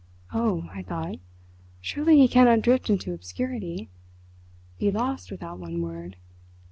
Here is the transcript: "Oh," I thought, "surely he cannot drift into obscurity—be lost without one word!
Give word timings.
"Oh," 0.33 0.67
I 0.73 0.81
thought, 0.81 1.19
"surely 1.79 2.17
he 2.17 2.27
cannot 2.27 2.61
drift 2.63 2.89
into 2.89 3.13
obscurity—be 3.13 3.91
lost 4.91 5.29
without 5.29 5.59
one 5.59 5.79
word! 5.79 6.15